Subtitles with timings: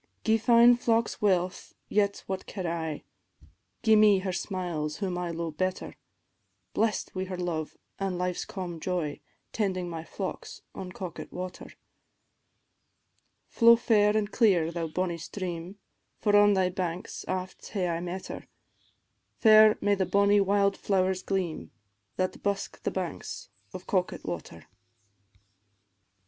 [0.23, 3.03] "Gie fine focks wealth, yet what care I,
[3.83, 5.95] Gie me her smiles whom I lo'e better;
[6.73, 9.19] Blest wi' her love an' life's calm joy,
[9.53, 11.67] Tending my flocks by Coquet water.
[13.47, 15.77] "Flow fair an' clear, thou bonnie stream,
[16.17, 18.47] For on thy banks aft hae I met her;
[19.37, 21.69] Fair may the bonnie wild flowers gleam,
[22.15, 24.65] That busk the banks of Coquet water."